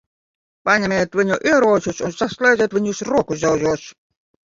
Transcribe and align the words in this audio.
Paņemiet 0.67 1.17
viņu 1.19 1.35
ieročus 1.51 1.99
un 2.07 2.15
saslēdziet 2.21 2.73
viņus 2.79 3.03
rokudzelžos. 3.11 3.85